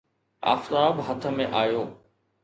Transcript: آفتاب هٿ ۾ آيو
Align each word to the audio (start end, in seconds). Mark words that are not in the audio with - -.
آفتاب 0.53 0.95
هٿ 1.09 1.27
۾ 1.41 1.45
آيو 1.61 1.83